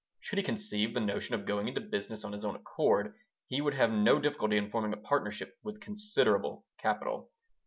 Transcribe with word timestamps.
Should 0.19 0.39
he 0.39 0.43
conceive 0.43 0.95
the 0.95 0.99
notion 0.99 1.35
of 1.35 1.45
going 1.45 1.67
into 1.67 1.79
business 1.79 2.23
on 2.23 2.33
his 2.33 2.43
own 2.43 2.55
account, 2.55 3.13
he 3.45 3.61
would 3.61 3.75
have 3.75 3.91
no 3.91 4.17
difficulty 4.17 4.57
in 4.57 4.71
forming 4.71 4.93
a 4.93 4.97
partnership 4.97 5.59
with 5.61 5.79
considerable 5.79 6.65
capital. 6.79 7.29